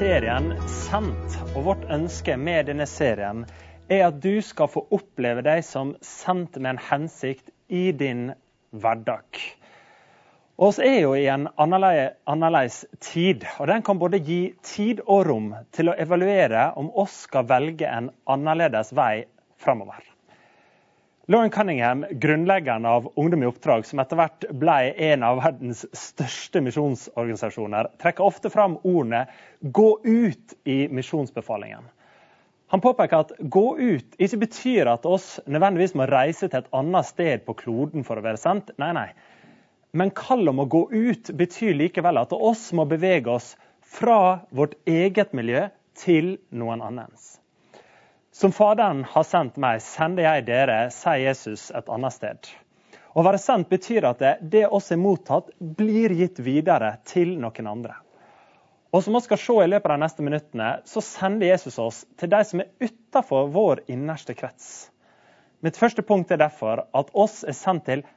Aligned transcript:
serien 0.00 0.54
Sendt. 0.64 1.34
Og 1.52 1.64
vårt 1.66 1.82
ønske 1.92 2.32
med 2.40 2.70
denne 2.70 2.86
serien 2.88 3.42
er 3.92 4.06
at 4.06 4.20
du 4.22 4.38
skal 4.44 4.70
få 4.72 4.86
oppleve 4.96 5.42
deg 5.44 5.60
som 5.66 5.90
sendt 6.04 6.56
med 6.56 6.70
en 6.72 6.80
hensikt 6.86 7.50
i 7.68 7.90
din 7.92 8.30
hverdag. 8.72 9.42
Og 10.60 10.72
Vi 10.78 10.88
er 10.88 10.98
jo 11.02 11.12
i 11.16 11.26
en 11.32 11.48
annerledes 11.60 12.86
tid, 13.00 13.44
og 13.58 13.68
den 13.68 13.84
kan 13.84 14.00
både 14.00 14.22
gi 14.24 14.40
tid 14.64 15.02
og 15.06 15.26
rom 15.28 15.52
til 15.76 15.92
å 15.92 15.98
evaluere 16.00 16.70
om 16.80 16.88
oss 16.96 17.26
skal 17.26 17.48
velge 17.48 17.88
en 17.88 18.08
annerledes 18.24 18.94
vei 18.96 19.26
framover. 19.60 20.09
Lauren 21.30 21.50
Cunningham, 21.50 22.06
grunnleggeren 22.10 22.86
av 22.86 23.12
Ungdom 23.16 23.42
i 23.42 23.46
oppdrag, 23.46 23.84
som 23.86 24.00
etter 24.02 24.18
hvert 24.18 24.44
ble 24.58 24.78
en 25.06 25.22
av 25.22 25.36
verdens 25.38 25.84
største 25.94 26.58
misjonsorganisasjoner, 26.66 27.86
trekker 28.02 28.26
ofte 28.26 28.50
fram 28.50 28.74
ordene 28.82 29.28
'gå 29.62 30.00
ut' 30.02 30.56
i 30.66 30.88
misjonsbefalingen. 30.90 31.86
Han 32.74 32.82
påpeker 32.82 33.22
at 33.22 33.32
'gå 33.38 33.78
ut' 33.78 34.18
ikke 34.18 34.40
betyr 34.42 34.90
at 34.90 35.06
oss 35.06 35.38
nødvendigvis 35.46 35.94
må 35.94 36.10
reise 36.10 36.48
til 36.48 36.58
et 36.58 36.74
annet 36.74 37.06
sted 37.06 37.46
på 37.46 37.54
kloden 37.62 38.02
for 38.02 38.18
å 38.18 38.26
være 38.26 38.42
sendt. 38.42 38.74
Nei, 38.78 38.90
nei. 38.92 39.08
Men 39.92 40.10
kallet 40.10 40.50
om 40.50 40.64
å 40.64 40.66
gå 40.66 40.88
ut 40.90 41.30
betyr 41.30 41.78
likevel 41.78 42.18
at 42.18 42.32
oss 42.32 42.72
må 42.72 42.88
bevege 42.90 43.30
oss 43.30 43.54
fra 43.82 44.40
vårt 44.50 44.74
eget 44.84 45.32
miljø 45.32 45.68
til 45.94 46.38
noen 46.50 46.82
annens. 46.82 47.39
Som 48.40 48.52
Faderen 48.52 49.02
har 49.04 49.24
sendt 49.28 49.58
meg, 49.60 49.82
sender 49.84 50.24
jeg 50.24 50.46
dere, 50.46 50.76
sier 50.96 51.18
Jesus 51.20 51.66
et 51.76 51.90
annet 51.92 52.14
sted. 52.14 52.46
Å 53.12 53.24
være 53.26 53.40
sendt 53.42 53.68
betyr 53.68 54.06
at 54.08 54.22
det, 54.22 54.30
det 54.54 54.62
oss 54.64 54.86
er 54.94 55.00
mottatt, 55.02 55.50
blir 55.60 56.14
gitt 56.16 56.40
videre 56.40 56.94
til 57.04 57.34
noen 57.42 57.68
andre. 57.68 57.98
Og 58.96 59.04
som 59.04 59.18
vi 59.18 59.20
skal 59.26 59.42
se 59.42 59.58
i 59.60 59.68
løpet 59.68 59.90
av 59.92 59.98
de 60.00 60.04
neste 60.06 60.24
minuttene, 60.24 60.70
så 60.88 61.04
sender 61.04 61.50
Jesus 61.50 61.76
oss 61.84 62.00
til 62.16 62.32
de 62.32 62.40
som 62.48 62.64
er 62.64 62.72
utenfor 62.80 63.52
vår 63.58 63.84
innerste 63.92 64.38
krets. 64.40 64.88
Mitt 65.60 65.76
første 65.76 66.00
punkt 66.00 66.32
er 66.32 66.40
derfor 66.40 66.86
at 66.96 67.12
oss 67.12 67.42
er 67.44 67.60
sendt 67.60 67.90
til 67.92 68.08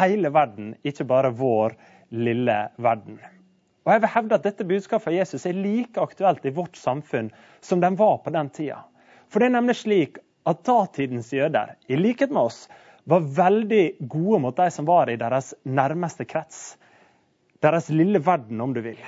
hele 0.00 0.34
verden, 0.34 0.74
ikke 0.82 1.06
bare 1.06 1.30
vår 1.30 1.78
lille 2.10 2.60
verden. 2.82 3.22
Og 3.86 3.94
jeg 3.94 4.08
vil 4.08 4.16
hevde 4.18 4.42
at 4.42 4.50
Dette 4.50 4.70
budskapet 4.74 5.06
fra 5.06 5.18
Jesus 5.20 5.46
er 5.46 5.54
like 5.54 6.02
aktuelt 6.02 6.50
i 6.50 6.56
vårt 6.58 6.74
samfunn 6.82 7.30
som 7.62 7.78
den 7.78 7.94
var 7.94 8.24
på 8.26 8.34
den 8.34 8.50
tida. 8.50 8.82
For 9.28 9.40
det 9.40 9.50
er 9.50 9.56
nemlig 9.58 9.76
slik 9.82 10.18
at 10.48 10.64
datidens 10.64 11.30
jøder, 11.32 11.74
i 11.88 11.96
likhet 12.00 12.32
med 12.32 12.48
oss, 12.48 12.62
var 13.08 13.24
veldig 13.24 13.84
gode 14.08 14.40
mot 14.44 14.56
de 14.56 14.68
som 14.72 14.88
var 14.88 15.08
i 15.08 15.16
deres 15.20 15.54
nærmeste 15.64 16.26
krets. 16.28 16.76
Deres 17.64 17.88
lille 17.92 18.20
verden, 18.24 18.60
om 18.60 18.74
du 18.76 18.82
vil. 18.84 19.00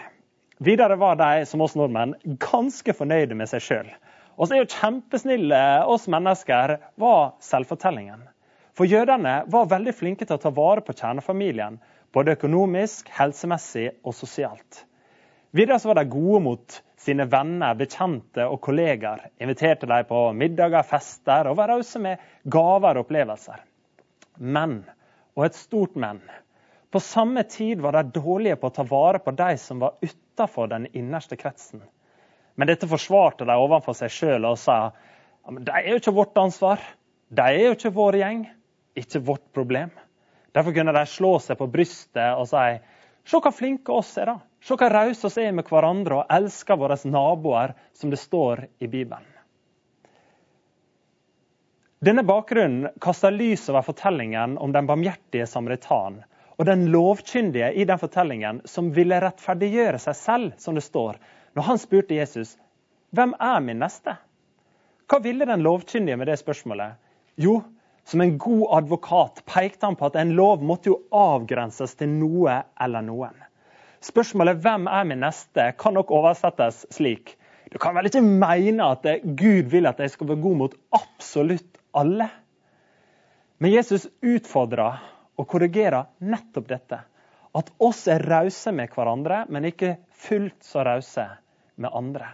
Videre 0.61 0.97
var 1.01 1.17
de, 1.21 1.45
som 1.49 1.61
oss 1.65 1.77
nordmenn, 1.77 2.17
ganske 2.41 2.93
fornøyde 2.97 3.37
med 3.37 3.49
seg 3.49 3.65
sjøl. 3.65 3.89
Og 4.37 4.49
så 4.49 4.57
er 4.57 4.63
jo 4.63 4.73
kjempesnille 4.73 5.61
oss 5.89 6.07
mennesker, 6.13 6.77
var 7.01 7.35
selvfortellingen. 7.45 8.27
For 8.77 8.89
jødene 8.89 9.43
var 9.53 9.69
veldig 9.69 9.95
flinke 9.97 10.25
til 10.25 10.37
å 10.37 10.43
ta 10.43 10.53
vare 10.57 10.85
på 10.85 10.97
kjernefamilien. 10.97 11.77
Både 12.13 12.37
økonomisk, 12.37 13.09
helsemessig 13.13 13.91
og 14.01 14.17
sosialt. 14.17 14.85
Videre 15.57 15.81
var 15.85 16.01
de 16.01 16.09
gode 16.13 16.41
mot 16.45 16.81
sine 17.01 17.25
venner, 17.31 17.75
bekjente 17.79 18.45
og 18.45 18.61
kollegaer. 18.65 19.27
Inviterte 19.41 19.89
dem 19.89 20.07
på 20.09 20.25
middager, 20.37 20.85
fester 20.87 21.49
og 21.49 21.57
var 21.61 21.73
rause 21.73 22.01
med 22.03 22.21
gaver 22.45 22.99
og 22.99 23.07
opplevelser. 23.07 23.63
Men, 24.41 24.83
og 25.37 25.47
et 25.47 25.57
stort 25.57 25.97
men, 26.01 26.21
på 26.91 27.01
samme 27.01 27.45
tid 27.47 27.81
var 27.81 27.95
de 27.95 28.19
dårlige 28.19 28.59
på 28.59 28.69
å 28.69 28.75
ta 28.75 28.85
vare 28.89 29.21
på 29.23 29.33
de 29.39 29.55
som 29.63 29.81
var 29.83 30.01
utafor 30.03 30.71
den 30.73 30.89
innerste 30.91 31.39
kretsen. 31.39 31.83
Men 32.59 32.69
dette 32.69 32.89
forsvarte 32.91 33.47
de 33.47 33.55
overfor 33.57 33.95
seg 33.97 34.11
sjøl 34.13 34.49
og 34.49 34.59
sa 34.59 34.79
ja, 34.91 35.53
de 35.55 35.73
er 35.73 35.93
jo 35.93 36.01
ikke 36.01 36.17
vårt 36.17 36.41
ansvar. 36.41 36.83
De 37.31 37.47
er 37.47 37.69
jo 37.69 37.77
ikke 37.77 37.95
vår 37.95 38.19
gjeng. 38.21 38.43
Ikke 38.99 39.23
vårt 39.25 39.47
problem. 39.55 39.93
Derfor 40.53 40.75
kunne 40.75 40.93
de 40.93 41.05
slå 41.07 41.37
seg 41.41 41.57
på 41.61 41.71
brystet 41.71 42.35
og 42.35 42.49
si 42.51 42.65
se 43.31 43.39
hva 43.39 43.53
flinke 43.55 43.95
oss 43.95 44.17
er, 44.19 44.33
da. 44.33 44.39
Se 44.61 44.77
hva 44.77 44.89
rause 44.93 45.31
vi 45.37 45.47
er 45.47 45.55
med 45.57 45.69
hverandre 45.71 46.21
og 46.21 46.33
elsker 46.35 46.79
våre 46.81 46.97
naboer, 47.05 47.77
som 47.95 48.11
det 48.11 48.19
står 48.21 48.67
i 48.79 48.89
Bibelen. 48.91 49.27
Denne 52.01 52.25
bakgrunnen 52.25 52.95
kaster 53.01 53.33
lys 53.35 53.67
over 53.69 53.85
fortellingen 53.85 54.57
om 54.59 54.73
den 54.73 54.87
barmhjertige 54.89 55.47
samaritan 55.47 56.23
og 56.57 56.67
den 56.69 56.87
lovkyndige 56.93 57.75
i 57.77 57.85
den 57.89 58.01
fortellingen 58.01 58.63
som 58.69 58.89
ville 58.97 59.21
rettferdiggjøre 59.21 60.01
seg 60.01 60.17
selv, 60.17 60.55
som 60.61 60.77
det 60.77 60.85
står, 60.85 61.19
når 61.57 61.69
han 61.69 61.81
spurte 61.81 62.17
Jesus 62.17 62.57
hvem 63.17 63.35
er 63.43 63.61
min 63.65 63.81
neste? 63.83 64.15
Hva 65.11 65.19
ville 65.25 65.49
den 65.49 65.65
lovkyndige 65.67 66.17
med 66.17 66.29
det 66.31 66.39
spørsmålet? 66.41 66.97
Jo, 67.41 67.59
som 68.11 68.21
en 68.21 68.39
god 68.39 68.67
advokat 68.79 69.43
pekte 69.47 69.87
han 69.87 69.97
på 69.97 70.09
at 70.09 70.17
en 70.19 70.33
lov 70.35 70.65
måtte 70.67 70.91
jo 70.91 70.97
avgrenses 71.15 71.95
til 71.95 72.11
noe 72.11 72.57
eller 72.83 73.05
noen. 73.07 73.37
Spørsmålet 74.03 74.59
'Hvem 74.59 74.89
er 74.89 75.05
min 75.05 75.23
neste?' 75.23 75.77
kan 75.79 75.95
nok 75.95 76.11
oversettes 76.11 76.87
slik. 76.91 77.37
Du 77.71 77.79
kan 77.79 77.95
vel 77.95 78.09
ikke 78.11 78.23
mene 78.25 78.91
at 78.91 79.07
Gud 79.23 79.71
vil 79.71 79.87
at 79.87 80.01
jeg 80.01 80.11
skal 80.11 80.27
være 80.27 80.43
god 80.43 80.57
mot 80.57 80.75
absolutt 80.91 81.79
alle? 81.95 82.27
Men 83.59 83.73
Jesus 83.73 84.09
utfordrer 84.23 84.99
og 85.39 85.47
korrigerer 85.47 86.11
nettopp 86.19 86.69
dette. 86.69 86.99
At 87.55 87.71
oss 87.79 88.09
er 88.09 88.27
rause 88.27 88.73
med 88.73 88.91
hverandre, 88.91 89.45
men 89.49 89.65
ikke 89.65 89.97
fullt 90.11 90.65
så 90.65 90.83
rause 90.83 91.29
med 91.77 91.91
andre. 91.95 92.27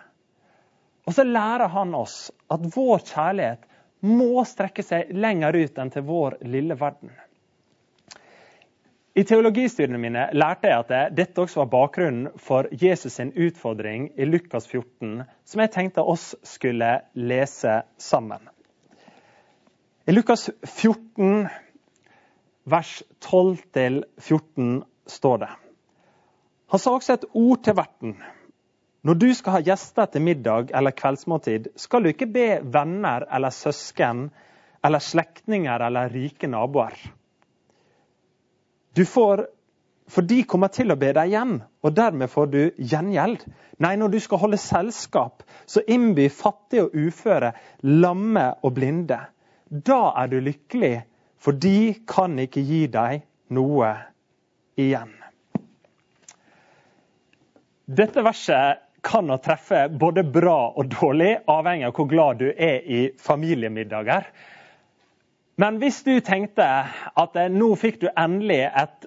Og 1.07 1.13
så 1.13 1.25
lærer 1.25 1.69
han 1.69 1.95
oss 1.95 2.31
at 2.51 2.65
vår 2.77 2.99
kjærlighet 2.99 3.69
må 4.01 4.45
strekke 4.45 4.85
seg 4.85 5.13
lenger 5.15 5.57
ut 5.57 5.79
enn 5.79 5.93
til 5.93 6.05
vår 6.07 6.39
lille 6.45 6.77
verden. 6.79 7.13
I 9.17 9.25
teologistudiene 9.25 9.99
mine 9.99 10.27
lærte 10.37 10.69
jeg 10.69 10.83
at 10.83 11.15
dette 11.17 11.41
også 11.41 11.63
var 11.63 11.71
bakgrunnen 11.73 12.27
for 12.37 12.69
Jesus' 12.69 13.15
sin 13.17 13.31
utfordring 13.33 14.11
i 14.21 14.27
Lukas 14.29 14.67
14, 14.69 15.23
som 15.45 15.63
jeg 15.63 15.73
tenkte 15.73 16.05
oss 16.05 16.35
skulle 16.45 16.91
lese 17.17 17.79
sammen. 17.97 18.45
I 20.07 20.13
Lukas 20.13 20.51
14, 20.69 21.49
vers 22.69 23.03
12-14 23.25 24.83
står 25.09 25.41
det 25.47 25.49
Han 26.69 26.83
sa 26.83 26.93
også 26.93 27.17
et 27.17 27.25
ord 27.33 27.65
til 27.65 27.77
verten. 27.79 28.19
Når 29.07 29.15
du 29.15 29.29
skal 29.39 29.55
ha 29.55 29.63
gjester 29.63 30.09
til 30.11 30.25
middag 30.27 30.73
eller 30.75 30.95
kveldsmåltid, 30.97 31.69
skal 31.79 32.03
du 32.03 32.11
ikke 32.11 32.27
be 32.27 32.47
venner 32.75 33.23
eller 33.31 33.55
søsken 33.55 34.25
eller 34.85 35.03
slektninger 35.03 35.85
eller 35.87 36.11
rike 36.11 36.51
naboer. 36.51 36.97
Du 38.97 39.05
får 39.05 39.47
For 40.07 40.23
de 40.23 40.45
kommer 40.47 40.71
til 40.71 40.95
å 40.95 40.95
be 40.95 41.09
deg 41.11 41.33
igjen, 41.33 41.57
og 41.83 41.95
dermed 41.97 42.31
får 42.31 42.51
du 42.53 42.61
gjengjeld. 42.79 43.41
Nei, 43.83 43.97
når 43.99 44.13
du 44.13 44.21
skal 44.23 44.39
holde 44.39 44.61
selskap, 44.63 45.43
så 45.67 45.83
innby 45.83 46.29
fattige 46.31 46.85
og 46.85 46.95
uføre, 46.95 47.51
lamme 47.83 48.45
og 48.63 48.77
blinde. 48.77 49.19
Da 49.67 50.13
er 50.23 50.31
du 50.31 50.39
lykkelig, 50.39 51.01
for 51.43 51.59
de 51.59 51.97
kan 52.07 52.39
ikke 52.39 52.63
gi 52.63 52.85
deg 52.87 53.27
noe 53.51 53.91
igjen. 54.79 55.11
Dette 57.91 58.23
verset 58.23 58.86
kan 59.03 59.31
å 59.31 59.39
treffe 59.43 59.87
både 59.89 60.25
bra 60.25 60.73
og 60.77 60.89
dårlig, 60.93 61.33
avhengig 61.51 61.89
av 61.89 61.97
hvor 61.97 62.09
glad 62.11 62.41
du 62.43 62.49
er 62.51 62.85
i 62.85 63.03
familiemiddager. 63.21 64.29
Men 65.57 65.79
hvis 65.81 66.03
du 66.05 66.19
tenkte 66.21 66.65
at 67.17 67.37
eh, 67.41 67.53
nå 67.53 67.71
fikk 67.81 68.01
du 68.03 68.09
endelig 68.13 68.65
et 68.69 69.07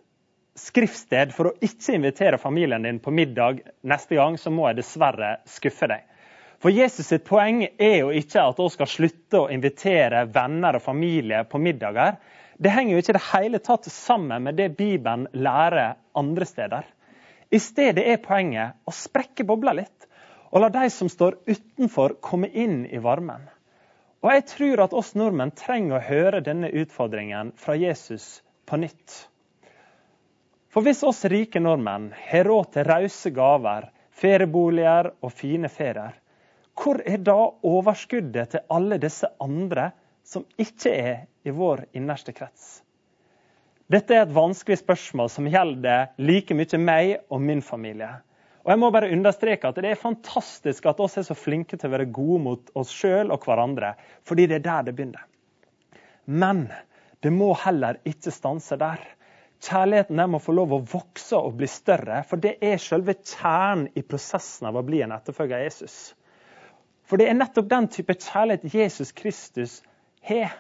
skriftsted 0.60 1.34
for 1.36 1.50
å 1.50 1.58
ikke 1.64 1.96
invitere 1.96 2.40
familien 2.42 2.84
din 2.84 3.00
på 3.04 3.14
middag 3.14 3.62
neste 3.88 4.18
gang, 4.18 4.38
så 4.38 4.52
må 4.52 4.68
jeg 4.70 4.82
dessverre 4.82 5.38
skuffe 5.50 5.88
deg. 5.92 6.06
For 6.60 6.74
Jesus 6.76 7.08
sitt 7.08 7.24
poeng 7.28 7.62
er 7.70 8.02
jo 8.02 8.10
ikke 8.12 8.50
at 8.50 8.58
vi 8.60 8.68
skal 8.74 8.90
slutte 8.92 9.44
å 9.46 9.52
invitere 9.54 10.26
venner 10.34 10.76
og 10.76 10.84
familie 10.84 11.46
på 11.48 11.62
middager. 11.62 12.18
Det 12.60 12.74
henger 12.76 12.98
jo 12.98 13.04
ikke 13.04 13.16
det 13.16 13.28
hele 13.30 13.62
tatt 13.64 13.88
sammen 13.94 14.44
med 14.44 14.58
det 14.60 14.74
Bibelen 14.76 15.30
lærer 15.32 15.96
andre 16.20 16.48
steder. 16.50 16.90
I 17.50 17.60
stedet 17.60 18.06
er 18.06 18.22
poenget 18.22 18.78
å 18.86 18.94
sprekke 18.94 19.46
bobla 19.48 19.74
litt, 19.74 20.06
og 20.54 20.62
la 20.64 20.70
de 20.74 20.90
som 20.94 21.10
står 21.10 21.40
utenfor, 21.48 22.18
komme 22.22 22.50
inn 22.50 22.84
i 22.86 23.02
varmen. 23.02 23.48
Og 24.22 24.32
jeg 24.34 24.46
tror 24.52 24.84
at 24.84 24.94
oss 24.98 25.14
nordmenn 25.16 25.54
trenger 25.56 25.98
å 25.98 26.04
høre 26.04 26.42
denne 26.46 26.70
utfordringen 26.82 27.54
fra 27.58 27.78
Jesus 27.80 28.42
på 28.70 28.78
nytt. 28.82 29.16
For 30.70 30.86
hvis 30.86 31.02
oss 31.08 31.24
rike 31.32 31.62
nordmenn 31.64 32.12
har 32.28 32.46
råd 32.46 32.74
til 32.76 32.86
rause 32.86 33.32
gaver, 33.34 33.88
ferieboliger 34.20 35.14
og 35.24 35.34
fine 35.34 35.72
ferier, 35.72 36.18
hvor 36.80 37.02
er 37.02 37.24
da 37.24 37.38
overskuddet 37.66 38.54
til 38.54 38.68
alle 38.72 39.00
disse 39.02 39.28
andre 39.42 39.90
som 40.28 40.46
ikke 40.60 40.94
er 40.94 41.18
i 41.48 41.56
vår 41.56 41.88
innerste 41.98 42.36
krets? 42.36 42.84
Dette 43.90 44.14
er 44.14 44.28
et 44.28 44.34
vanskelig 44.36 44.84
spørsmål 44.84 45.32
som 45.34 45.48
gjelder 45.50 46.12
like 46.22 46.54
mye 46.54 46.78
meg 46.78 47.16
og 47.34 47.42
min 47.42 47.64
familie. 47.66 48.12
Og 48.62 48.70
jeg 48.74 48.82
må 48.84 48.92
bare 48.94 49.10
understreke 49.10 49.72
at 49.72 49.80
Det 49.82 49.90
er 49.90 49.98
fantastisk 49.98 50.86
at 50.86 51.00
oss 51.02 51.18
er 51.18 51.26
så 51.26 51.34
flinke 51.34 51.78
til 51.78 51.90
å 51.90 51.96
være 51.96 52.12
gode 52.14 52.44
mot 52.44 52.70
oss 52.78 52.92
sjøl 52.94 53.34
og 53.34 53.48
hverandre, 53.48 53.96
fordi 54.22 54.46
det 54.46 54.60
er 54.60 54.68
der 54.68 54.86
det 54.86 54.96
begynner. 55.00 55.26
Men 56.26 56.68
det 57.26 57.34
må 57.34 57.50
heller 57.64 57.98
ikke 58.06 58.30
stanse 58.30 58.78
der. 58.78 59.02
Kjærligheten 59.66 60.22
må 60.30 60.38
få 60.38 60.54
lov 60.54 60.78
å 60.78 60.84
vokse 60.86 61.42
og 61.42 61.58
bli 61.58 61.68
større, 61.68 62.22
for 62.30 62.38
det 62.38 62.60
er 62.62 62.78
selve 62.78 63.18
kjernen 63.18 63.90
i 63.98 64.06
prosessen 64.06 64.70
av 64.70 64.78
å 64.78 64.86
bli 64.86 65.02
en 65.02 65.18
etterfølger 65.18 65.58
av 65.58 65.66
Jesus. 65.66 65.98
For 67.10 67.18
det 67.18 67.26
er 67.26 67.42
nettopp 67.42 67.74
den 67.74 67.90
type 67.90 68.14
kjærlighet 68.22 68.70
Jesus 68.70 69.12
Kristus 69.18 69.80
har. 70.22 70.54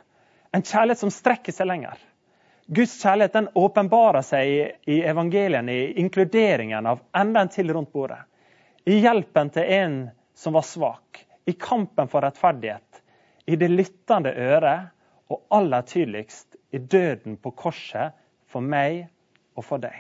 En 0.49 0.65
kjærlighet 0.65 1.05
som 1.05 1.13
strekker 1.13 1.53
seg 1.53 1.69
lenger. 1.69 2.08
Guds 2.71 2.91
kjærlighet 3.01 3.33
den 3.33 3.47
åpenbarer 3.57 4.21
seg 4.21 4.47
i, 4.47 4.57
i 4.93 4.97
evangeliene, 5.09 5.73
i 5.73 6.01
inkluderingen 6.03 6.85
av 6.85 6.99
enda 7.17 7.41
en 7.41 7.49
til 7.49 7.71
rundt 7.73 7.89
bordet. 7.93 8.19
I 8.85 8.99
hjelpen 9.01 9.49
til 9.55 9.71
en 9.73 9.95
som 10.37 10.53
var 10.53 10.67
svak. 10.67 11.23
I 11.49 11.55
kampen 11.57 12.11
for 12.11 12.21
rettferdighet. 12.21 13.01
I 13.49 13.57
det 13.57 13.71
lyttende 13.73 14.33
øret. 14.37 14.91
Og 15.29 15.45
aller 15.53 15.81
tydeligst 15.85 16.55
i 16.73 16.77
døden 16.77 17.35
på 17.37 17.51
korset 17.57 18.15
for 18.49 18.65
meg 18.65 19.03
og 19.57 19.65
for 19.65 19.81
deg. 19.81 19.97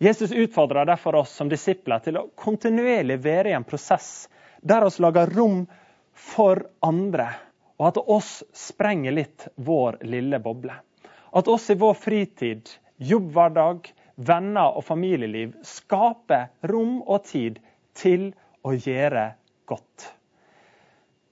Jesus 0.00 0.32
utfordrer 0.32 0.88
derfor 0.88 1.18
oss 1.20 1.34
som 1.36 1.48
disipler 1.52 2.00
til 2.04 2.16
å 2.16 2.26
kontinuerlig 2.36 3.18
være 3.20 3.52
i 3.52 3.56
en 3.56 3.68
prosess 3.68 4.30
der 4.60 4.84
oss 4.84 4.96
lager 5.04 5.28
rom 5.36 5.66
for 6.16 6.62
andre, 6.84 7.28
og 7.76 7.90
at 7.90 8.00
oss 8.00 8.30
sprenger 8.56 9.12
litt 9.12 9.48
vår 9.56 10.00
lille 10.08 10.40
boble. 10.40 10.72
At 11.32 11.48
oss 11.48 11.70
i 11.70 11.74
vår 11.78 11.94
fritid, 11.94 12.70
jobbhverdag, 12.96 13.92
venner 14.20 14.76
og 14.76 14.84
familieliv 14.84 15.54
skaper 15.64 16.50
rom 16.68 16.98
og 17.06 17.24
tid 17.30 17.60
til 17.96 18.30
å 18.66 18.74
gjøre 18.74 19.30
godt. 19.70 20.10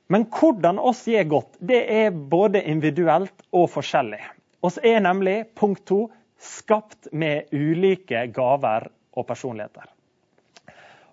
Men 0.08 0.24
hvordan 0.32 0.78
oss 0.80 1.02
gjør 1.10 1.26
godt, 1.34 1.58
det 1.60 1.82
er 1.92 2.14
både 2.14 2.62
individuelt 2.70 3.44
og 3.52 3.68
forskjellig. 3.74 4.22
Oss 4.64 4.78
er 4.80 5.02
nemlig, 5.04 5.42
punkt 5.58 5.84
to, 5.90 6.06
skapt 6.38 7.10
med 7.12 7.50
ulike 7.52 8.24
gaver 8.32 8.88
og 9.18 9.26
personligheter. 9.28 9.90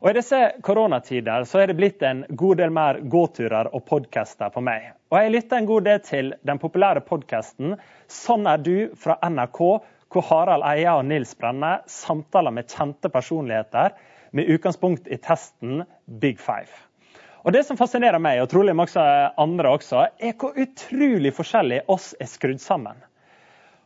Og 0.05 0.11
I 0.11 0.19
disse 0.19 0.37
koronatider 0.61 1.47
så 1.49 1.63
er 1.63 1.71
det 1.71 1.79
blitt 1.79 2.03
en 2.05 2.19
god 2.37 2.59
del 2.59 2.69
mer 2.69 2.99
gåturer 3.09 3.71
og 3.73 3.87
podcaster 3.89 4.51
på 4.53 4.61
meg. 4.61 4.91
Og 5.09 5.15
Jeg 5.17 5.31
lytter 5.33 5.57
en 5.57 5.69
god 5.71 5.87
del 5.87 6.03
til 6.05 6.27
den 6.45 6.59
populære 6.61 7.01
podkasten 7.07 7.73
'Sånn 8.05 8.45
er 8.45 8.61
du' 8.61 8.93
fra 8.93 9.15
NRK, 9.25 9.59
hvor 10.13 10.27
Harald 10.29 10.67
Eia 10.69 10.93
og 10.99 11.07
Nils 11.09 11.33
Brenne 11.33 11.79
samtaler 11.89 12.53
med 12.53 12.69
kjente 12.69 13.09
personligheter 13.09 13.97
med 14.31 14.45
utgangspunkt 14.45 15.07
i 15.07 15.17
testen 15.17 15.81
Big 16.05 16.37
Five. 16.37 16.69
Og 17.43 17.53
Det 17.53 17.65
som 17.65 17.77
fascinerer 17.77 18.21
meg, 18.21 18.43
og 18.43 18.49
trolig 18.49 18.77
også 18.77 19.33
andre 19.37 19.73
også, 19.73 20.07
er 20.21 20.37
hvor 20.37 20.53
utrolig 20.53 21.33
forskjellig 21.33 21.81
oss 21.89 22.13
er 22.19 22.29
skrudd 22.29 22.61
sammen. 22.61 23.01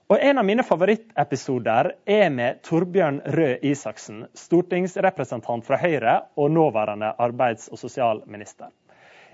Og 0.09 0.17
En 0.25 0.39
av 0.41 0.45
mine 0.45 0.63
favorittepisoder 0.65 1.91
er 2.09 2.31
med 2.33 2.63
Torbjørn 2.65 3.19
Røe 3.29 3.59
Isaksen, 3.69 4.23
stortingsrepresentant 4.33 5.67
fra 5.67 5.77
Høyre 5.77 6.15
og 6.33 6.49
nåværende 6.49 7.11
arbeids- 7.21 7.69
og 7.69 7.77
sosialminister. 7.77 8.71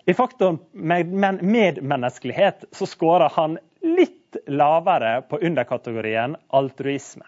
I 0.03 0.13
faktoren 0.13 0.59
medmenneskelighet 0.75 2.67
så 2.75 2.89
skårer 2.91 3.31
han 3.37 3.55
litt 3.87 4.35
lavere 4.51 5.21
på 5.29 5.39
underkategorien 5.47 6.35
altruisme. 6.51 7.23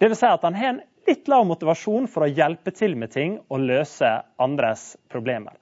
Dvs. 0.00 0.22
Si 0.22 0.32
at 0.32 0.48
han 0.48 0.56
har 0.56 0.72
en 0.72 0.82
litt 1.10 1.28
lav 1.28 1.44
motivasjon 1.44 2.08
for 2.08 2.24
å 2.24 2.32
hjelpe 2.32 2.72
til 2.72 2.96
med 2.96 3.12
ting 3.12 3.36
og 3.52 3.68
løse 3.68 4.14
andres 4.40 4.94
problemer. 5.12 5.52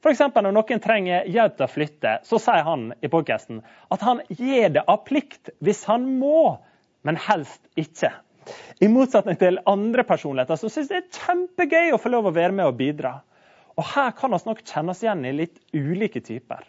F.eks. 0.00 0.20
når 0.32 0.54
noen 0.56 0.80
trenger 0.80 1.26
hjelp 1.28 1.58
til 1.58 1.66
å 1.66 1.70
flytte, 1.70 2.12
så 2.24 2.38
sier 2.40 2.64
han 2.64 2.88
i 3.04 3.10
podkasten 3.12 3.60
at 3.92 4.04
han 4.06 4.22
gir 4.32 4.72
det 4.72 4.84
av 4.88 5.02
plikt 5.04 5.52
hvis 5.60 5.82
han 5.90 6.06
må, 6.20 6.56
men 7.04 7.20
helst 7.20 7.60
ikke. 7.80 8.12
I 8.80 8.88
motsetning 8.88 9.36
til 9.40 9.60
andre 9.68 10.04
personligheter 10.08 10.56
som 10.56 10.72
syns 10.72 10.88
det 10.88 11.02
er 11.02 11.18
kjempegøy 11.18 11.92
å 11.92 12.00
få 12.00 12.12
lov 12.14 12.30
å 12.30 12.34
være 12.34 12.56
med 12.56 12.70
og 12.70 12.78
bidra. 12.80 13.18
Og 13.76 13.84
Her 13.92 14.14
kan 14.16 14.32
vi 14.32 14.40
nok 14.48 14.64
kjenne 14.64 14.94
oss 14.94 15.04
igjen 15.04 15.26
i 15.28 15.34
litt 15.36 15.60
ulike 15.76 16.24
typer. 16.24 16.64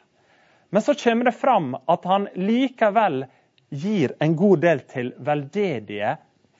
Men 0.71 0.83
så 0.83 0.95
kommer 0.99 1.27
det 1.27 1.35
fram 1.39 1.73
at 1.75 2.05
han 2.07 2.27
likevel 2.35 3.25
gir 3.71 4.13
en 4.19 4.35
god 4.39 4.61
del 4.63 4.83
til 4.91 5.15
veldedige 5.23 6.17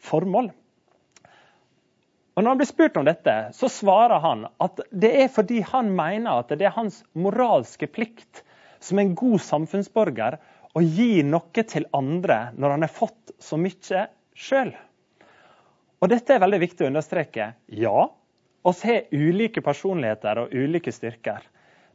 formål. 0.08 0.50
Og 2.36 2.44
Når 2.44 2.50
han 2.50 2.60
blir 2.62 2.70
spurt 2.70 2.98
om 2.98 3.08
dette, 3.08 3.34
så 3.54 3.68
svarer 3.70 4.22
han 4.24 4.46
at 4.64 4.80
det 4.92 5.12
er 5.24 5.32
fordi 5.34 5.60
han 5.68 5.92
mener 5.96 6.40
at 6.40 6.54
det 6.56 6.70
er 6.70 6.78
hans 6.78 7.02
moralske 7.12 7.90
plikt 7.92 8.44
som 8.82 9.02
en 9.02 9.12
god 9.16 9.42
samfunnsborger 9.44 10.40
å 10.72 10.82
gi 10.82 11.24
noe 11.28 11.66
til 11.68 11.86
andre 11.94 12.54
når 12.56 12.78
han 12.78 12.86
har 12.88 12.94
fått 12.96 13.34
så 13.40 13.60
mye 13.60 14.06
sjøl. 14.34 14.72
Og 16.02 16.10
dette 16.10 16.34
er 16.34 16.42
veldig 16.42 16.62
viktig 16.64 16.86
å 16.86 16.90
understreke. 16.90 17.52
Ja, 17.68 18.08
oss 18.64 18.82
har 18.88 19.12
ulike 19.12 19.62
personligheter 19.62 20.46
og 20.46 20.56
ulike 20.56 20.94
styrker. 20.96 21.44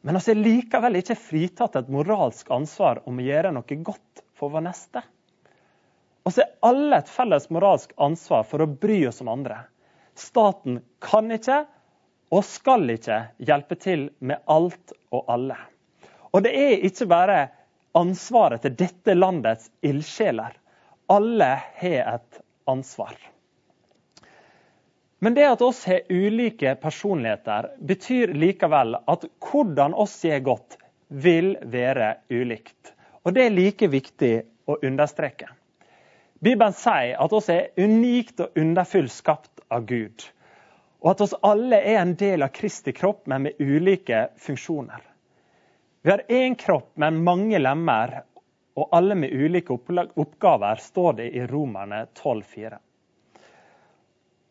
Men 0.06 0.20
oss 0.20 0.28
er 0.30 0.38
likevel 0.38 1.00
ikke 1.00 1.16
fritatt 1.18 1.80
et 1.80 1.88
moralsk 1.90 2.52
ansvar 2.54 3.00
om 3.08 3.16
å 3.18 3.24
gjøre 3.24 3.50
noe 3.56 3.78
godt 3.88 4.22
for 4.36 4.52
vår 4.52 4.68
neste. 4.68 5.02
Oss 6.26 6.38
er 6.42 6.52
alle 6.66 7.00
et 7.00 7.10
felles 7.10 7.48
moralsk 7.54 7.96
ansvar 8.02 8.44
for 8.46 8.62
å 8.62 8.68
bry 8.70 9.00
oss 9.08 9.22
om 9.24 9.32
andre. 9.32 9.64
Staten 10.16 10.80
kan 11.04 11.30
ikke 11.32 11.64
og 12.34 12.44
skal 12.44 12.90
ikke 12.90 13.20
hjelpe 13.46 13.78
til 13.78 14.08
med 14.18 14.42
alt 14.50 14.94
og 15.14 15.28
alle. 15.30 15.58
Og 16.34 16.42
det 16.44 16.52
er 16.58 16.84
ikke 16.88 17.06
bare 17.08 17.38
ansvaret 17.96 18.64
til 18.64 18.74
dette 18.76 19.14
landets 19.14 19.70
ildsjeler. 19.86 20.56
Alle 21.12 21.50
har 21.80 22.14
et 22.16 22.40
ansvar. 22.66 23.14
Men 25.18 25.34
det 25.34 25.46
at 25.48 25.62
oss 25.64 25.84
har 25.88 26.04
ulike 26.12 26.74
personligheter, 26.82 27.70
betyr 27.80 28.34
likevel 28.36 28.98
at 29.08 29.24
hvordan 29.48 29.94
oss 29.96 30.18
gjør 30.26 30.42
godt, 30.50 30.76
vil 31.08 31.54
være 31.62 32.16
ulikt. 32.30 32.92
Og 33.24 33.32
det 33.34 33.46
er 33.46 33.54
like 33.54 33.88
viktig 33.88 34.34
å 34.68 34.76
understreke. 34.84 35.48
Bibelen 36.38 36.72
sier 36.76 37.16
at 37.22 37.32
oss 37.32 37.48
er 37.48 37.70
unikt 37.76 38.40
og 38.44 38.58
underfullt 38.60 39.12
skapt 39.12 39.62
av 39.72 39.86
Gud. 39.88 40.24
Og 41.00 41.10
at 41.14 41.22
oss 41.24 41.34
alle 41.46 41.78
er 41.80 42.00
en 42.02 42.14
del 42.18 42.44
av 42.44 42.52
Kristi 42.56 42.92
kropp, 42.92 43.24
men 43.30 43.46
med 43.46 43.60
ulike 43.60 44.28
funksjoner. 44.42 45.04
Vi 46.02 46.10
har 46.10 46.22
én 46.28 46.54
kropp, 46.54 46.92
men 46.94 47.22
mange 47.24 47.58
lemmer, 47.58 48.20
og 48.76 48.92
alle 48.92 49.16
med 49.18 49.32
ulike 49.32 49.72
oppgaver, 49.72 50.76
står 50.76 51.12
det 51.20 51.30
i 51.30 51.46
Romerne 51.46 52.04
12,4. 52.14 52.78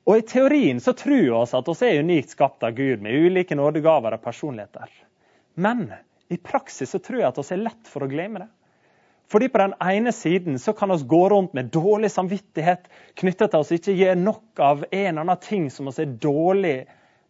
Og 0.05 0.17
I 0.17 0.25
teorien 0.29 0.81
så 0.81 0.93
tror 0.93 1.21
vi 1.21 1.29
oss 1.33 1.53
at 1.57 1.69
oss 1.69 1.81
er 1.85 2.01
unikt 2.01 2.33
skapt 2.33 2.63
av 2.63 2.75
Gud, 2.77 3.01
med 3.01 3.13
ulike 3.13 3.55
nådegaver 3.57 4.17
og 4.17 4.25
personligheter. 4.25 4.89
Men 5.55 5.87
i 6.27 6.37
praksis 6.37 6.91
så 6.91 6.99
tror 6.99 7.21
jeg 7.21 7.29
at 7.29 7.39
oss 7.41 7.53
er 7.53 7.61
lett 7.61 7.89
for 7.89 8.05
å 8.05 8.09
glemme 8.09 8.43
det. 8.43 8.49
Fordi 9.31 9.49
på 9.49 9.57
den 9.57 9.73
ene 9.81 10.11
siden 10.13 10.59
så 10.61 10.73
kan 10.73 10.91
vi 10.93 11.03
gå 11.09 11.29
rundt 11.29 11.53
med 11.53 11.71
dårlig 11.73 12.11
samvittighet 12.13 12.85
knyttet 13.17 13.51
til 13.51 13.63
oss 13.63 13.73
ikke 13.73 13.95
gjør 13.97 14.19
nok 14.21 14.61
av 14.61 14.85
en 14.91 15.07
eller 15.07 15.23
annen 15.23 15.41
ting 15.41 15.65
som 15.73 15.89
vi 15.89 16.03
er 16.03 16.13
dårlig 16.21 16.75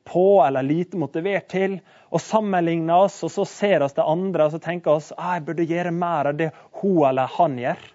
på 0.05 0.43
eller 0.45 0.63
lite 0.63 0.99
motivert 1.01 1.47
til, 1.49 1.79
og 2.13 2.21
sammenligne 2.21 2.93
oss, 2.93 3.17
og 3.25 3.31
så 3.33 3.45
ser 3.49 3.81
oss 3.81 3.95
det 3.97 4.05
andre 4.05 4.45
og 4.45 4.53
så 4.53 4.59
tenker 4.61 4.93
oss 4.93 5.09
at 5.15 5.17
«Ah, 5.17 5.31
jeg 5.39 5.45
burde 5.47 5.65
gjøre 5.65 5.93
mer 5.95 6.29
av 6.29 6.37
det 6.37 6.51
hun 6.81 6.99
eller 7.09 7.31
han 7.39 7.57
gjør. 7.57 7.87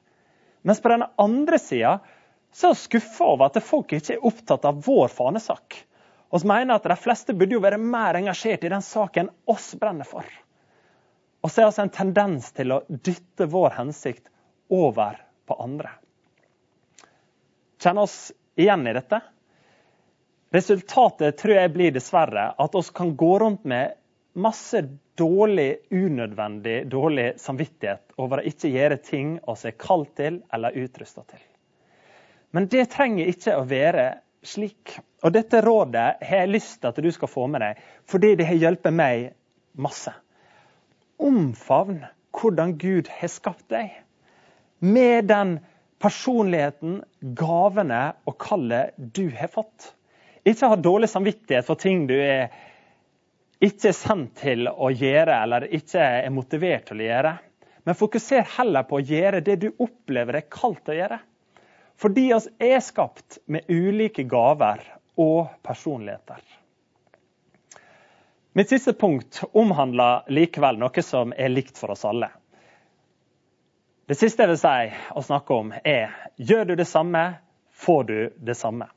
Mens 0.66 0.82
på 0.82 0.90
den 0.92 1.06
andre 1.22 1.60
sida 1.62 1.92
er 2.00 2.72
vi 2.72 2.80
skuffa 2.82 3.30
over 3.36 3.46
at 3.46 3.62
folk 3.62 3.94
ikke 3.94 4.16
er 4.16 4.26
opptatt 4.26 4.66
av 4.66 4.82
vår 4.84 5.12
fanesak. 5.14 5.78
Vi 6.30 6.46
mener 6.46 6.76
at 6.76 6.88
de 6.90 6.98
fleste 6.98 7.34
burde 7.34 7.56
jo 7.56 7.62
være 7.62 7.78
mer 7.78 8.18
engasjert 8.18 8.66
i 8.66 8.72
den 8.72 8.82
saken 8.84 9.30
oss 9.50 9.72
brenner 9.78 10.08
for. 10.08 10.26
Og 11.40 11.50
så 11.50 11.60
er 11.60 11.62
det 11.62 11.68
altså 11.70 11.84
en 11.86 11.94
tendens 11.94 12.50
til 12.56 12.74
å 12.74 12.82
dytte 12.88 13.48
vår 13.48 13.76
hensikt 13.78 14.28
over 14.68 15.20
på 15.48 15.56
andre. 15.62 15.92
Kjenner 17.80 18.04
oss 18.04 18.32
igjen 18.60 18.84
i 18.86 18.94
dette? 18.96 19.22
Resultatet 20.52 21.38
tror 21.38 21.56
jeg 21.56 21.72
blir 21.72 21.94
dessverre 21.94 22.50
at 22.60 22.74
oss 22.76 22.90
kan 22.92 23.14
gå 23.16 23.38
rundt 23.40 23.64
med 23.64 23.96
masse 24.40 24.82
dårlig, 25.18 25.76
unødvendig 25.90 26.84
dårlig 26.90 27.32
samvittighet 27.40 28.16
over 28.20 28.40
å 28.40 28.50
ikke 28.50 28.70
gjøre 28.72 28.98
ting 29.04 29.36
oss 29.48 29.64
er 29.68 29.78
kalt 29.80 30.12
til 30.20 30.40
eller 30.52 30.76
utrusta 30.76 31.24
til. 31.24 31.42
Men 32.50 32.66
det 32.70 32.88
trenger 32.92 33.30
ikke 33.30 33.56
å 33.56 33.66
være 33.68 34.06
slik. 34.42 34.96
Og 35.22 35.32
dette 35.32 35.60
rådet 35.62 36.08
har 36.24 36.42
jeg 36.42 36.52
lyst 36.52 36.80
til 36.80 36.90
at 36.90 36.98
du 37.00 37.10
skal 37.14 37.30
få 37.30 37.46
med 37.52 37.62
deg, 37.62 37.80
fordi 38.10 38.34
det 38.40 38.48
har 38.48 38.58
hjulpet 38.58 38.96
meg 38.96 39.30
masse 39.78 40.12
omfavn 41.20 42.02
hvordan 42.36 42.76
Gud 42.80 43.10
har 43.20 43.30
skapt 43.32 43.66
deg. 43.72 43.92
Med 44.80 45.28
den 45.28 45.58
personligheten, 46.00 47.00
gavene 47.36 48.02
og 48.28 48.38
kallet 48.40 48.96
du 48.96 49.26
har 49.36 49.52
fått. 49.52 49.92
Ikke 50.48 50.70
ha 50.72 50.78
dårlig 50.80 51.10
samvittighet 51.12 51.66
for 51.68 51.80
ting 51.80 52.06
du 52.08 52.16
er 52.16 52.48
ikke 53.60 53.90
er 53.90 53.96
sendt 53.96 54.38
til 54.40 54.70
å 54.70 54.88
gjøre 54.88 55.34
eller 55.44 55.66
ikke 55.76 56.00
er 56.00 56.32
motivert 56.32 56.86
til 56.88 57.02
å 57.02 57.08
gjøre. 57.10 57.34
Men 57.84 57.96
fokuser 57.96 58.46
heller 58.56 58.86
på 58.88 58.96
å 58.96 59.04
gjøre 59.04 59.42
det 59.44 59.58
du 59.60 59.68
opplever 59.84 60.38
er 60.38 60.48
kalt 60.48 60.88
å 60.88 60.96
gjøre. 60.96 61.18
Fordi 62.00 62.30
oss 62.32 62.48
er 62.56 62.80
skapt 62.80 63.36
med 63.52 63.68
ulike 63.68 64.24
gaver 64.28 64.80
og 65.20 65.50
personligheter. 65.66 66.40
Mitt 68.52 68.68
siste 68.68 68.92
punkt 68.92 69.42
omhandler 69.52 70.24
likevel 70.26 70.78
noe 70.80 71.02
som 71.06 71.30
er 71.36 71.52
likt 71.52 71.78
for 71.78 71.92
oss 71.94 72.02
alle. 72.04 72.32
Det 74.10 74.16
siste 74.18 74.42
jeg 74.42 74.50
vil 74.50 74.58
si 74.58 74.88
og 75.14 75.22
snakke 75.22 75.54
om, 75.54 75.70
er 75.86 76.10
gjør 76.34 76.72
du 76.72 76.74
det 76.80 76.88
samme, 76.90 77.22
får 77.70 78.02
du 78.08 78.16
det 78.42 78.56
samme. 78.58 78.88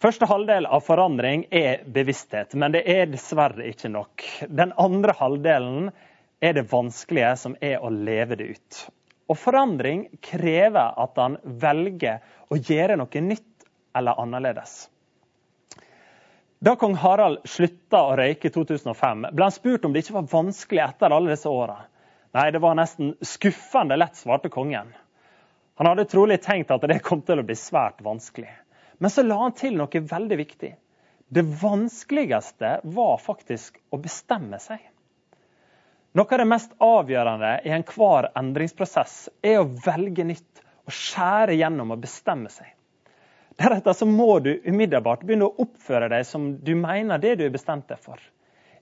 Første 0.00 0.24
halvdel 0.30 0.64
av 0.64 0.80
forandring 0.86 1.44
er 1.50 1.84
bevissthet, 1.92 2.56
men 2.56 2.72
det 2.72 2.86
er 2.88 3.10
dessverre 3.12 3.68
ikke 3.68 3.92
nok. 3.92 4.24
Den 4.48 4.72
andre 4.80 5.12
halvdelen 5.18 5.90
er 6.40 6.56
det 6.56 6.70
vanskelige, 6.72 7.36
som 7.36 7.56
er 7.60 7.84
å 7.84 7.92
leve 7.92 8.38
det 8.40 8.48
ut. 8.54 8.84
Og 9.28 9.36
forandring 9.36 10.06
krever 10.24 10.96
at 10.96 11.20
han 11.20 11.36
velger 11.44 12.24
å 12.48 12.56
gjøre 12.56 12.96
noe 12.96 13.28
nytt 13.28 13.68
eller 13.92 14.24
annerledes. 14.24 14.86
Da 16.60 16.74
kong 16.76 16.96
Harald 16.98 17.44
slutta 17.46 18.00
å 18.02 18.14
røyke 18.18 18.48
i 18.48 18.50
2005, 18.50 19.28
ble 19.30 19.46
han 19.46 19.54
spurt 19.54 19.84
om 19.86 19.92
det 19.94 20.02
ikke 20.02 20.16
var 20.16 20.30
vanskelig 20.32 20.82
etter 20.82 21.12
alle 21.14 21.30
disse 21.30 21.50
åra. 21.50 21.76
Nei, 22.34 22.48
det 22.50 22.58
var 22.58 22.74
nesten 22.74 23.12
skuffende 23.22 23.94
lett, 23.96 24.18
svarte 24.18 24.50
kongen. 24.50 24.90
Han 25.78 25.86
hadde 25.86 26.08
trolig 26.10 26.40
tenkt 26.42 26.72
at 26.74 26.82
det 26.90 26.98
kom 27.06 27.22
til 27.22 27.38
å 27.38 27.44
bli 27.46 27.54
svært 27.54 28.02
vanskelig. 28.02 28.50
Men 28.98 29.14
så 29.14 29.22
la 29.22 29.36
han 29.38 29.54
til 29.54 29.78
noe 29.78 30.02
veldig 30.10 30.38
viktig. 30.40 30.72
Det 31.30 31.44
vanskeligste 31.60 32.72
var 32.82 33.22
faktisk 33.22 33.78
å 33.94 34.00
bestemme 34.02 34.58
seg. 34.58 34.82
Noe 36.18 36.26
av 36.26 36.42
det 36.42 36.48
mest 36.50 36.74
avgjørende 36.82 37.52
i 37.68 37.74
enhver 37.76 38.32
endringsprosess 38.40 39.28
er 39.46 39.60
å 39.60 39.68
velge 39.84 40.26
nytt 40.26 40.64
og 40.88 40.96
skjære 40.96 41.54
gjennom 41.60 41.94
og 41.94 42.02
bestemme 42.02 42.50
seg. 42.50 42.72
Deretter 43.58 43.92
så 43.92 44.06
må 44.06 44.38
du 44.38 44.52
umiddelbart 44.64 45.24
begynne 45.26 45.48
å 45.48 45.64
oppføre 45.64 46.08
deg 46.12 46.26
som 46.26 46.52
du 46.62 46.76
mener 46.78 47.18
det 47.18 47.34
du 47.40 47.46
er 47.48 47.54
bestemt 47.54 47.88
deg 47.90 47.98
for. 47.98 48.20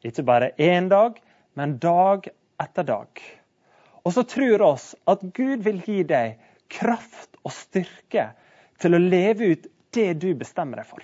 Ikke 0.05 0.25
bare 0.27 0.53
én 0.61 0.91
dag, 0.93 1.17
men 1.57 1.79
dag 1.81 2.29
etter 2.61 2.85
dag. 2.85 3.23
Og 4.05 4.13
så 4.13 4.27
tror 4.29 4.63
oss 4.63 4.91
at 5.09 5.25
Gud 5.35 5.65
vil 5.65 5.81
gi 5.87 6.03
deg 6.07 6.37
kraft 6.73 7.41
og 7.43 7.55
styrke 7.57 8.29
til 8.83 8.97
å 8.99 9.01
leve 9.01 9.55
ut 9.55 9.67
det 9.97 10.11
du 10.21 10.29
bestemmer 10.37 10.83
deg 10.83 10.91
for. 10.91 11.03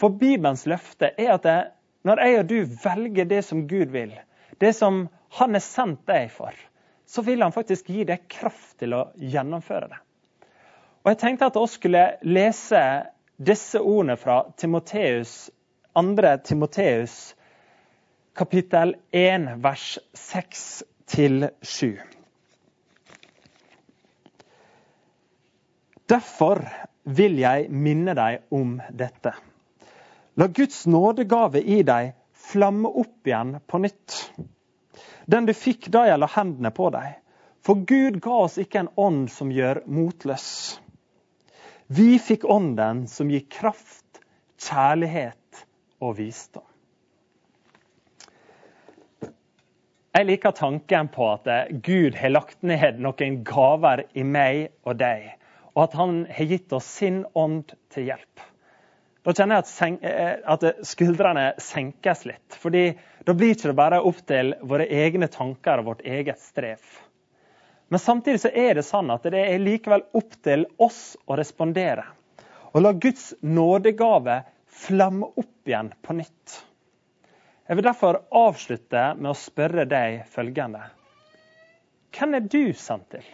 For 0.00 0.16
Bibelens 0.16 0.64
løfte 0.70 1.12
er 1.20 1.34
at 1.36 1.44
det, 1.44 1.60
når 2.08 2.24
jeg 2.24 2.40
og 2.40 2.48
du 2.48 2.58
velger 2.86 3.28
det 3.28 3.42
som 3.44 3.66
Gud 3.68 3.92
vil, 3.92 4.14
det 4.58 4.72
som 4.76 5.08
Han 5.38 5.54
har 5.54 5.62
sendt 5.62 6.08
deg 6.10 6.32
for, 6.34 6.56
så 7.06 7.22
vil 7.22 7.44
han 7.44 7.52
faktisk 7.54 7.86
gi 7.92 8.02
deg 8.08 8.24
kraft 8.26 8.80
til 8.82 8.96
å 8.96 9.04
gjennomføre 9.14 9.86
det. 9.92 9.98
Og 11.00 11.14
Jeg 11.14 11.18
tenkte 11.18 11.46
at 11.48 11.56
vi 11.56 11.66
skulle 11.72 12.00
lese 12.28 12.80
disse 13.40 13.80
ordene 13.80 14.18
fra 14.20 14.42
Timoteus, 14.60 15.50
2. 15.96 16.36
Timoteus 16.44 17.14
kapittel 18.36 18.92
1, 19.10 19.46
vers 19.64 19.98
6 20.14 20.82
7. 21.62 21.96
Derfor 26.08 26.60
vil 27.04 27.38
jeg 27.38 27.70
minne 27.72 28.12
deg 28.14 28.44
om 28.52 28.76
dette. 28.92 29.32
La 30.36 30.50
Guds 30.52 30.84
nådegave 30.86 31.64
i 31.64 31.80
deg 31.82 32.12
flamme 32.36 32.92
opp 32.92 33.26
igjen 33.26 33.56
på 33.66 33.80
nytt. 33.80 34.18
Den 35.24 35.48
du 35.48 35.56
fikk 35.56 35.88
da 35.88 36.04
jeg 36.10 36.20
la 36.20 36.28
hendene 36.36 36.76
på 36.76 36.92
deg. 36.92 37.16
For 37.64 37.88
Gud 37.88 38.20
ga 38.20 38.44
oss 38.44 38.60
ikke 38.60 38.84
en 38.84 38.94
ånd 39.00 39.26
som 39.32 39.48
gjør 39.52 39.82
motløs. 39.88 40.46
Vi 41.90 42.18
fikk 42.22 42.44
ånden 42.46 43.06
som 43.10 43.30
gir 43.30 43.42
kraft, 43.50 44.22
kjærlighet 44.60 45.64
og 46.00 46.14
visdom. 46.20 46.66
Jeg 50.14 50.26
liker 50.26 50.54
tanken 50.54 51.10
på 51.10 51.26
at 51.32 51.48
Gud 51.86 52.16
har 52.18 52.34
lagt 52.34 52.62
ned 52.66 52.98
noen 53.02 53.42
gaver 53.46 54.04
i 54.18 54.24
meg 54.26 54.68
og 54.82 54.98
deg 55.02 55.30
og 55.74 55.84
at 55.86 55.98
han 55.98 56.24
har 56.30 56.48
gitt 56.50 56.72
oss 56.76 56.88
sin 57.00 57.22
ånd 57.38 57.74
til 57.94 58.10
hjelp. 58.10 58.46
Da 59.20 59.34
kjenner 59.36 59.60
jeg 59.60 60.40
at, 60.48 60.62
eh, 60.64 60.82
skuldrene 60.82 61.52
senkes 61.60 62.24
litt. 62.24 62.48
fordi 62.50 62.96
da 63.24 63.34
blir 63.34 63.54
det 63.54 63.60
ikke 63.60 63.76
bare 63.76 64.00
opp 64.00 64.26
til 64.26 64.54
våre 64.62 64.86
egne 64.88 65.28
tanker 65.28 65.78
og 65.78 65.84
vårt 65.84 66.02
eget 66.04 66.38
strev. 66.38 66.80
Men 67.90 67.98
samtidig 67.98 68.40
så 68.44 68.50
er 68.54 68.76
det 68.78 68.86
sånn 68.86 69.10
at 69.10 69.24
det 69.26 69.40
er 69.42 69.58
likevel 69.58 70.04
opp 70.14 70.36
til 70.46 70.62
oss 70.78 71.16
å 71.26 71.34
respondere. 71.38 72.04
Og 72.70 72.84
la 72.84 72.92
Guds 72.94 73.32
nådegave 73.42 74.36
flamme 74.70 75.26
opp 75.34 75.66
igjen 75.66 75.90
på 76.06 76.14
nytt. 76.20 76.60
Jeg 77.66 77.78
vil 77.78 77.86
derfor 77.88 78.20
avslutte 78.30 79.02
med 79.18 79.32
å 79.32 79.38
spørre 79.38 79.88
deg 79.90 80.22
følgende. 80.30 80.84
Hvem 82.14 82.38
er 82.38 82.46
du 82.46 82.62
sendt 82.78 83.10
til? 83.10 83.26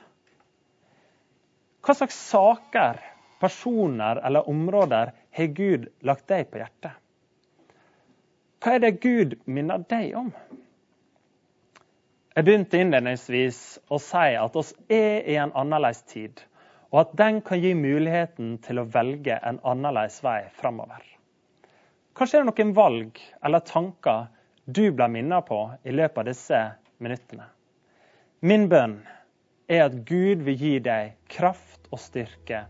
Hva 1.85 1.95
slags 1.97 2.17
saker, 2.33 2.99
personer 3.41 4.23
eller 4.25 4.49
områder 4.49 5.13
har 5.37 5.53
Gud 5.57 5.91
lagt 6.01 6.29
deg 6.33 6.49
på 6.49 6.63
hjertet? 6.63 6.97
Hva 8.65 8.73
er 8.73 8.87
det 8.87 8.97
Gud 9.05 9.37
minner 9.45 9.85
deg 9.85 10.17
om? 10.17 10.33
Jeg 12.37 12.45
begynte 12.45 12.77
innledningsvis 12.77 13.59
å 13.89 13.97
si 14.03 14.35
at 14.37 14.57
oss 14.61 14.75
er 14.93 15.25
i 15.25 15.39
en 15.41 15.55
annerledes 15.57 16.03
tid, 16.11 16.43
og 16.93 16.99
at 17.07 17.15
den 17.17 17.39
kan 17.41 17.63
gi 17.63 17.71
muligheten 17.73 18.59
til 18.67 18.83
å 18.83 18.85
velge 18.93 19.39
en 19.41 19.57
annerledes 19.65 20.19
vei 20.21 20.43
framover. 20.59 21.01
Kanskje 22.17 22.43
er 22.43 22.45
det 22.45 22.53
noen 22.53 22.75
valg 22.77 23.23
eller 23.41 23.65
tanker 23.65 24.29
du 24.69 24.85
blir 24.91 25.09
minnet 25.17 25.49
på 25.49 25.63
i 25.81 25.97
løpet 25.97 26.21
av 26.21 26.29
disse 26.29 26.63
minuttene. 27.01 27.49
Min 28.45 28.69
bønn 28.69 28.99
er 29.73 29.87
at 29.89 29.97
Gud 30.05 30.45
vil 30.45 30.61
gi 30.61 30.77
deg 30.85 31.17
kraft 31.33 31.89
og 31.89 32.05
styrke 32.05 32.67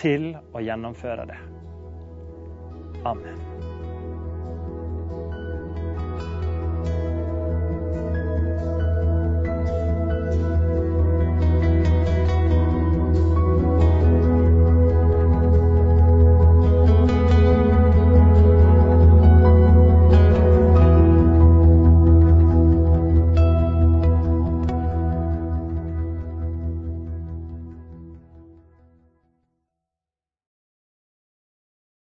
til 0.00 0.32
å 0.56 0.64
gjennomføre 0.64 1.28
det. 1.28 1.40
Amen. 3.04 3.49